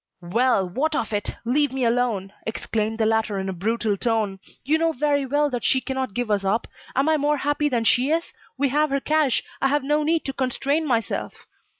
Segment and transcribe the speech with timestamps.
[0.33, 1.29] "Well, what of it?
[1.45, 5.63] Leave me alone!" exclaimed the latter in a brutal tone, "you know very well that
[5.63, 6.65] she cannot give us up.
[6.95, 8.33] Am I more happy than she is?
[8.57, 11.45] We have her cash, I have no need to constrain myself."